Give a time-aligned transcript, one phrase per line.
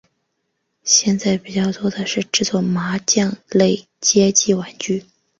[0.83, 5.03] 现在比较多的是制作麻将类街机游戏。